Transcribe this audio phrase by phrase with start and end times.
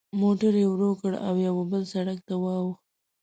[0.19, 2.79] موټر یې ورو کړ او یوه بل سړک ته واوښت.